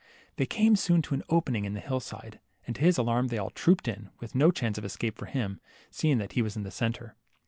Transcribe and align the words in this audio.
They 0.37 0.47
came 0.47 0.75
soon 0.75 1.03
to 1.03 1.13
an 1.13 1.21
opening 1.29 1.63
in 1.63 1.75
the 1.75 1.79
hill 1.79 1.99
side, 1.99 2.39
and 2.65 2.75
to 2.75 2.81
his 2.81 2.97
alarm 2.97 3.27
they 3.27 3.37
all 3.37 3.51
trooped 3.51 3.87
in, 3.87 4.09
with 4.19 4.33
no 4.33 4.49
chance 4.49 4.79
of 4.79 4.83
escape 4.83 5.15
for 5.15 5.27
him, 5.27 5.59
seeing 5.91 6.17
that 6.17 6.31
he 6.31 6.41
was 6.41 6.55
in 6.57 6.63
the 6.63 6.71
centre. 6.71 7.15